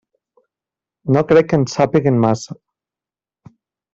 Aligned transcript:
No 1.17 1.23
crec 1.33 1.49
que 1.51 1.59
en 1.59 1.67
sàpiguen 1.75 2.17
massa. 2.25 2.57